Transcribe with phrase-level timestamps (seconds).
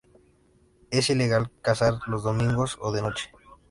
[0.89, 3.29] Es ilegal cazar los domingos o de noche.